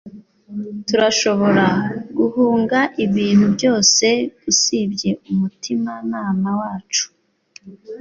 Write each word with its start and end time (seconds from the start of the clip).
Turashobora 0.87 1.65
guhunga 2.17 2.79
ibintu 3.05 3.45
byose, 3.55 4.05
usibye 4.49 5.11
umutimanama 5.31 6.49
wacu. 6.59 7.05